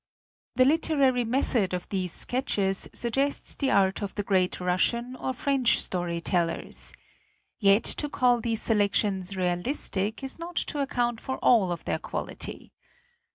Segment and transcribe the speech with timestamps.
[0.55, 5.79] The literary method of these sketches suggests the art of the great Russian or French
[5.79, 6.91] story tellers.
[7.59, 11.99] Yet to call these selections realistic is not to ac count for all of their
[11.99, 12.71] quality.